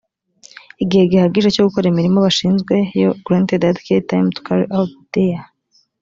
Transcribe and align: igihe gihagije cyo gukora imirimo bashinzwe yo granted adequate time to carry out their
igihe 0.83 1.03
gihagije 1.11 1.49
cyo 1.55 1.63
gukora 1.67 1.89
imirimo 1.91 2.17
bashinzwe 2.25 2.75
yo 3.01 3.09
granted 3.25 3.61
adequate 3.69 4.07
time 4.11 4.29
to 4.35 4.39
carry 4.47 4.65
out 4.77 4.89
their 5.13 5.41